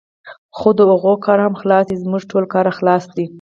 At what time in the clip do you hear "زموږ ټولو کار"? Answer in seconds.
2.03-2.65